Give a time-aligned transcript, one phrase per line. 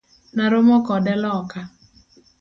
[0.35, 1.61] Naromo kode loka.